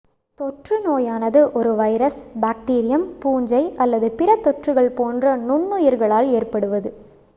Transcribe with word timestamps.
தொற்று 0.39 0.77
நோயானது 0.81 1.51
ஒரு 1.51 1.75
வைரஸ் 1.75 2.17
பேக்டீரியம் 2.41 3.05
பூஞ்சை 3.19 3.61
அல்லது 3.77 4.09
பிற 4.11 4.39
தொற்றுகள் 4.41 4.91
போன்ற 4.91 5.35
நுண்ணுயிர்களால் 5.41 6.29
ஏற்படுவது 6.31 6.91